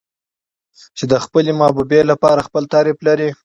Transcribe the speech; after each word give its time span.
چې 0.97 1.03
د 1.11 1.13
خپلې 1.23 1.51
محبوبې 1.59 2.01
لپاره 2.11 2.45
خپل 2.47 2.63
تعريف 2.73 2.97
لري. 3.07 3.29